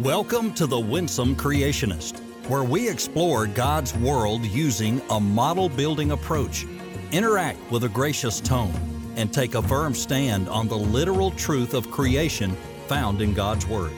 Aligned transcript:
Welcome 0.00 0.52
to 0.54 0.66
The 0.66 0.78
Winsome 0.78 1.34
Creationist, 1.36 2.20
where 2.50 2.64
we 2.64 2.86
explore 2.86 3.46
God's 3.46 3.94
world 3.94 4.44
using 4.44 5.00
a 5.08 5.18
model 5.18 5.70
building 5.70 6.10
approach, 6.10 6.66
interact 7.12 7.58
with 7.70 7.84
a 7.84 7.88
gracious 7.88 8.38
tone, 8.38 8.74
and 9.16 9.32
take 9.32 9.54
a 9.54 9.62
firm 9.62 9.94
stand 9.94 10.50
on 10.50 10.68
the 10.68 10.76
literal 10.76 11.30
truth 11.30 11.72
of 11.72 11.90
creation 11.90 12.54
found 12.88 13.22
in 13.22 13.32
God's 13.32 13.66
Word. 13.66 13.92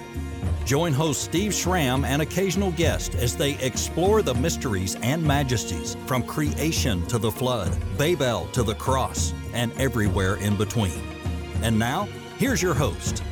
Join 0.65 0.93
host 0.93 1.23
Steve 1.23 1.53
Schramm 1.53 2.05
and 2.05 2.23
occasional 2.23 2.71
guests 2.71 3.17
as 3.17 3.37
they 3.37 3.59
explore 3.59 4.23
the 4.23 4.35
mysteries 4.35 4.95
and 5.03 5.21
majesties 5.21 5.97
from 6.07 6.23
creation 6.23 7.05
to 7.09 7.19
the 7.19 7.33
flood, 7.33 7.77
Babel 7.99 8.47
to 8.53 8.63
the 8.63 8.77
cross, 8.77 9.35
and 9.53 9.73
everywhere 9.81 10.37
in 10.37 10.57
between. 10.57 11.03
And 11.63 11.77
now, 11.77 12.05
here's 12.37 12.63
your 12.63 12.75
host. 12.75 13.25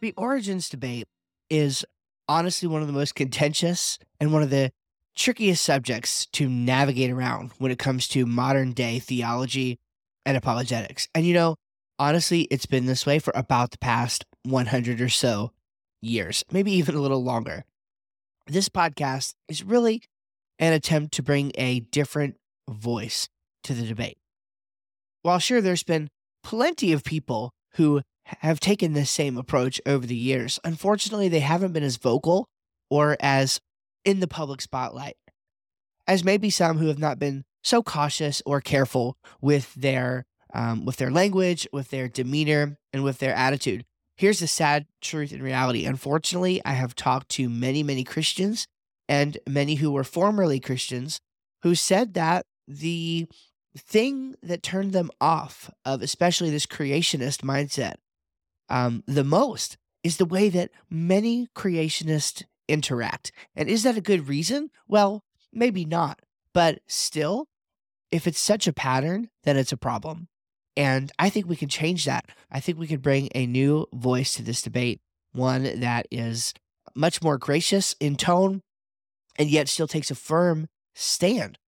The 0.00 0.14
origins 0.16 0.68
debate 0.68 1.06
is 1.50 1.84
honestly 2.28 2.68
one 2.68 2.82
of 2.82 2.86
the 2.86 2.92
most 2.92 3.14
contentious 3.14 3.98
and 4.20 4.32
one 4.32 4.42
of 4.42 4.50
the 4.50 4.70
trickiest 5.16 5.64
subjects 5.64 6.26
to 6.26 6.48
navigate 6.48 7.10
around 7.10 7.50
when 7.58 7.72
it 7.72 7.78
comes 7.78 8.06
to 8.08 8.24
modern 8.24 8.72
day 8.72 9.00
theology 9.00 9.78
and 10.24 10.36
apologetics. 10.36 11.08
And 11.14 11.26
you 11.26 11.34
know, 11.34 11.56
honestly, 11.98 12.42
it's 12.42 12.66
been 12.66 12.86
this 12.86 13.04
way 13.04 13.18
for 13.18 13.32
about 13.34 13.72
the 13.72 13.78
past 13.78 14.24
100 14.44 15.00
or 15.00 15.08
so 15.08 15.50
years, 16.00 16.44
maybe 16.52 16.70
even 16.72 16.94
a 16.94 17.00
little 17.00 17.22
longer. 17.24 17.64
This 18.46 18.68
podcast 18.68 19.34
is 19.48 19.64
really 19.64 20.02
an 20.58 20.72
attempt 20.72 21.14
to 21.14 21.22
bring 21.22 21.50
a 21.56 21.80
different 21.80 22.36
voice 22.68 23.28
to 23.64 23.74
the 23.74 23.86
debate. 23.86 24.18
While 25.22 25.40
sure, 25.40 25.60
there's 25.60 25.82
been 25.82 26.08
plenty 26.44 26.92
of 26.92 27.02
people 27.02 27.52
who 27.72 28.02
have 28.40 28.60
taken 28.60 28.92
this 28.92 29.10
same 29.10 29.36
approach 29.36 29.80
over 29.86 30.06
the 30.06 30.14
years. 30.14 30.58
Unfortunately, 30.64 31.28
they 31.28 31.40
haven't 31.40 31.72
been 31.72 31.82
as 31.82 31.96
vocal 31.96 32.48
or 32.90 33.16
as 33.20 33.60
in 34.04 34.20
the 34.20 34.28
public 34.28 34.60
spotlight 34.60 35.16
as 36.06 36.24
maybe 36.24 36.50
some 36.50 36.78
who 36.78 36.88
have 36.88 36.98
not 36.98 37.18
been 37.18 37.44
so 37.62 37.82
cautious 37.82 38.42
or 38.46 38.60
careful 38.60 39.16
with 39.40 39.74
their 39.74 40.24
um, 40.54 40.86
with 40.86 40.96
their 40.96 41.10
language, 41.10 41.68
with 41.72 41.90
their 41.90 42.08
demeanor, 42.08 42.78
and 42.92 43.04
with 43.04 43.18
their 43.18 43.34
attitude. 43.34 43.84
Here's 44.16 44.40
the 44.40 44.46
sad 44.46 44.86
truth 45.02 45.30
and 45.30 45.42
reality. 45.42 45.84
Unfortunately, 45.84 46.62
I 46.64 46.72
have 46.72 46.94
talked 46.94 47.28
to 47.32 47.50
many, 47.50 47.82
many 47.82 48.02
Christians 48.02 48.66
and 49.08 49.36
many 49.46 49.76
who 49.76 49.90
were 49.90 50.04
formerly 50.04 50.58
Christians 50.58 51.20
who 51.62 51.74
said 51.74 52.14
that 52.14 52.46
the 52.66 53.28
thing 53.76 54.34
that 54.42 54.62
turned 54.62 54.92
them 54.92 55.10
off 55.20 55.70
of 55.84 56.02
especially 56.02 56.50
this 56.50 56.66
creationist 56.66 57.42
mindset 57.42 57.94
um, 58.68 59.02
the 59.06 59.24
most 59.24 59.76
is 60.02 60.16
the 60.16 60.24
way 60.24 60.48
that 60.48 60.70
many 60.90 61.48
creationists 61.54 62.44
interact. 62.68 63.32
And 63.56 63.68
is 63.68 63.82
that 63.82 63.96
a 63.96 64.02
good 64.02 64.28
reason? 64.28 64.70
Well, 64.86 65.24
maybe 65.52 65.84
not. 65.84 66.20
But 66.54 66.80
still, 66.86 67.46
if 68.10 68.26
it's 68.26 68.40
such 68.40 68.66
a 68.66 68.72
pattern, 68.72 69.30
then 69.44 69.56
it's 69.56 69.72
a 69.72 69.76
problem. 69.76 70.28
And 70.76 71.10
I 71.18 71.28
think 71.28 71.48
we 71.48 71.56
can 71.56 71.68
change 71.68 72.04
that. 72.04 72.26
I 72.50 72.60
think 72.60 72.78
we 72.78 72.86
can 72.86 73.00
bring 73.00 73.28
a 73.34 73.46
new 73.46 73.86
voice 73.92 74.32
to 74.34 74.42
this 74.42 74.62
debate, 74.62 75.00
one 75.32 75.80
that 75.80 76.06
is 76.10 76.54
much 76.94 77.22
more 77.22 77.38
gracious 77.38 77.94
in 78.00 78.16
tone 78.16 78.62
and 79.38 79.50
yet 79.50 79.68
still 79.68 79.86
takes 79.86 80.10
a 80.10 80.14
firm 80.14 80.68
stand 80.94 81.58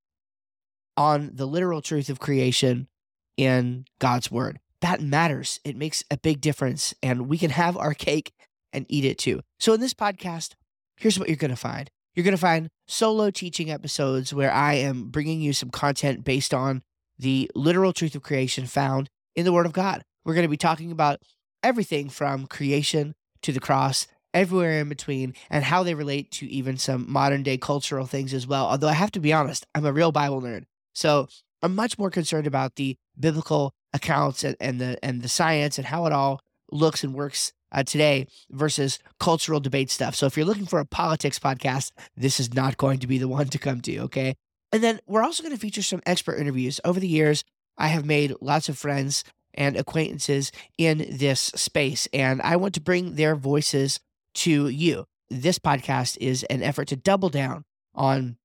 on 0.97 1.31
the 1.33 1.47
literal 1.47 1.81
truth 1.83 2.09
of 2.09 2.21
creation 2.21 2.89
in 3.37 3.84
God's 3.98 4.31
word 4.31 4.59
that 4.81 5.00
matters. 5.00 5.61
It 5.64 5.77
makes 5.77 6.05
a 6.11 6.17
big 6.17 6.41
difference, 6.41 6.95
and 7.03 7.28
we 7.28 7.39
can 7.39 7.50
have 7.50 7.77
our 7.77 7.95
cake 7.95 8.33
and 8.73 8.87
eat 8.89 9.05
it 9.05 9.19
too. 9.19 9.41
So, 9.59 9.72
in 9.75 9.81
this 9.81 9.95
podcast, 9.95 10.55
here's 10.97 11.19
what 11.19 11.28
you're 11.28 11.37
going 11.37 11.50
to 11.50 11.56
find 11.56 11.91
you're 12.14 12.25
going 12.25 12.37
to 12.37 12.41
find 12.41 12.69
solo 12.89 13.31
teaching 13.31 13.70
episodes 13.70 14.34
where 14.34 14.53
I 14.53 14.75
am 14.75 15.10
bringing 15.10 15.41
you 15.41 15.53
some 15.53 15.71
content 15.71 16.25
based 16.25 16.53
on 16.53 16.82
the 17.19 17.50
literal 17.54 17.93
truth 17.93 18.15
of 18.15 18.22
creation 18.22 18.66
found 18.66 19.09
in 19.37 19.44
the 19.44 19.53
Word 19.53 19.66
of 19.66 19.72
God. 19.72 20.03
We're 20.25 20.34
going 20.34 20.44
to 20.44 20.49
be 20.49 20.56
talking 20.56 20.91
about 20.91 21.21
everything 21.62 22.09
from 22.09 22.47
creation 22.47 23.15
to 23.43 23.53
the 23.53 23.60
cross, 23.60 24.06
everywhere 24.34 24.81
in 24.81 24.88
between, 24.88 25.34
and 25.49 25.65
how 25.65 25.83
they 25.83 25.94
relate 25.94 26.31
to 26.33 26.47
even 26.47 26.77
some 26.77 27.10
modern 27.10 27.43
day 27.43 27.56
cultural 27.56 28.06
things 28.06 28.34
as 28.34 28.47
well. 28.47 28.66
Although 28.66 28.88
I 28.88 28.94
have 28.94 29.12
to 29.12 29.21
be 29.21 29.33
honest, 29.33 29.66
I'm 29.75 29.87
a 29.87 29.93
real 29.93 30.12
Bible 30.12 30.43
nerd. 30.43 30.65
So 30.94 31.28
I'm 31.62 31.75
much 31.75 31.99
more 31.99 32.10
concerned 32.10 32.47
about 32.47 32.77
the 32.77 32.97
biblical 33.19 33.72
accounts 33.93 34.45
and, 34.45 34.56
and 34.61 34.81
the 34.81 34.99
and 35.05 35.23
the 35.23 35.28
science 35.28 35.78
and 35.78 35.87
how 35.87 36.06
it 36.06 36.12
all 36.12 36.41
looks 36.71 37.03
and 37.03 37.15
works 37.15 37.53
uh, 37.73 37.83
today 37.83 38.27
versus 38.51 38.99
cultural 39.19 39.61
debate 39.61 39.91
stuff. 39.91 40.15
So 40.15 40.27
if 40.27 40.37
you're 40.37 40.47
looking 40.47 40.67
for 40.67 40.81
a 40.81 40.87
politics 40.87 41.39
podcast, 41.39 41.93
this 42.17 42.41
is 42.41 42.55
not 42.55 42.77
going 42.77 42.99
to 43.01 43.06
be 43.06 43.19
the 43.19 43.28
one 43.28 43.49
to 43.49 43.59
come 43.59 43.81
to. 43.83 43.99
Okay. 44.01 44.34
And 44.73 44.83
then 44.83 45.01
we're 45.06 45.23
also 45.23 45.43
going 45.43 45.55
to 45.55 45.61
feature 45.61 45.83
some 45.83 46.03
expert 46.06 46.39
interviews. 46.39 46.81
Over 46.84 47.01
the 47.01 47.09
years, 47.09 47.45
I 47.77 47.89
have 47.89 48.05
made 48.05 48.34
lots 48.41 48.69
of 48.69 48.78
friends 48.78 49.25
and 49.55 49.77
acquaintances 49.77 50.53
in 50.78 51.07
this 51.11 51.41
space, 51.41 52.07
and 52.12 52.41
I 52.43 52.55
want 52.57 52.75
to 52.75 52.81
bring 52.81 53.17
their 53.17 53.34
voices 53.34 53.99
to 54.34 54.69
you. 54.69 55.07
This 55.28 55.59
podcast 55.59 56.17
is 56.21 56.45
an 56.45 56.62
effort 56.62 56.87
to 56.89 56.97
double 56.97 57.31
down 57.31 57.65
on 57.95 58.37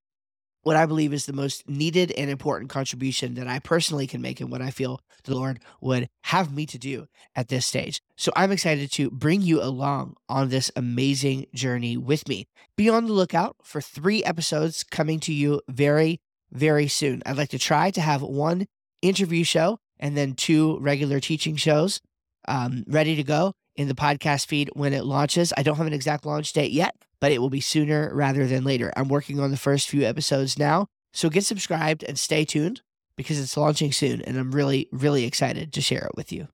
what 0.65 0.75
I 0.75 0.87
believe 0.87 1.13
is 1.13 1.27
the 1.27 1.33
most 1.33 1.69
needed 1.69 2.11
and 2.17 2.27
important 2.27 2.71
contribution 2.71 3.35
that 3.35 3.47
I 3.47 3.59
personally 3.59 4.07
can 4.07 4.19
make 4.19 4.41
and 4.41 4.51
what 4.51 4.63
I 4.63 4.71
feel 4.71 4.99
the 5.25 5.35
Lord 5.35 5.59
would 5.79 6.07
have 6.23 6.51
me 6.51 6.65
to 6.65 6.79
do 6.79 7.05
at 7.35 7.49
this 7.49 7.67
stage. 7.67 8.01
So 8.17 8.31
I'm 8.35 8.51
excited 8.51 8.91
to 8.93 9.11
bring 9.11 9.43
you 9.43 9.61
along 9.61 10.15
on 10.27 10.49
this 10.49 10.71
amazing 10.75 11.45
journey 11.53 11.97
with 11.97 12.27
me. 12.27 12.47
Be 12.75 12.89
on 12.89 13.05
the 13.05 13.13
lookout 13.13 13.57
for 13.63 13.79
three 13.79 14.23
episodes 14.23 14.83
coming 14.83 15.19
to 15.21 15.33
you 15.33 15.61
very, 15.69 16.19
very 16.51 16.87
soon. 16.87 17.21
I'd 17.27 17.37
like 17.37 17.49
to 17.49 17.59
try 17.59 17.91
to 17.91 18.01
have 18.01 18.23
one 18.23 18.65
interview 19.03 19.43
show 19.43 19.77
and 19.99 20.17
then 20.17 20.33
two 20.33 20.79
regular 20.79 21.19
teaching 21.19 21.57
shows 21.57 22.01
um, 22.47 22.83
ready 22.87 23.15
to 23.15 23.23
go 23.23 23.53
in 23.75 23.87
the 23.87 23.93
podcast 23.93 24.47
feed 24.47 24.71
when 24.73 24.93
it 24.93 25.05
launches. 25.05 25.53
I 25.55 25.61
don't 25.61 25.77
have 25.77 25.85
an 25.85 25.93
exact 25.93 26.25
launch 26.25 26.53
date 26.53 26.71
yet, 26.71 26.95
but 27.25 27.31
it 27.31 27.41
will 27.41 27.49
be 27.49 27.59
sooner 27.59 28.13
rather 28.13 28.45
than 28.45 28.63
later. 28.63 28.93
I'm 28.95 29.07
working 29.07 29.39
on 29.39 29.49
the 29.49 29.57
first 29.57 29.89
few 29.89 30.03
episodes 30.03 30.59
now. 30.59 30.85
So 31.11 31.27
get 31.27 31.43
subscribed 31.43 32.03
and 32.03 32.19
stay 32.19 32.45
tuned 32.45 32.83
because 33.17 33.39
it's 33.39 33.57
launching 33.57 33.91
soon. 33.91 34.21
And 34.21 34.37
I'm 34.37 34.51
really, 34.51 34.87
really 34.91 35.23
excited 35.23 35.73
to 35.73 35.81
share 35.81 36.05
it 36.05 36.15
with 36.15 36.31
you. 36.31 36.49